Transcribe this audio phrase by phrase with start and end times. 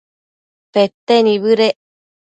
[0.71, 1.77] pete nibëdec